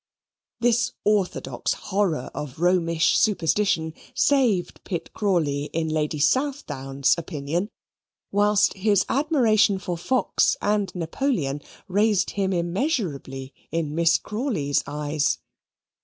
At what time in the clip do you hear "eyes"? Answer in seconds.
14.87-15.37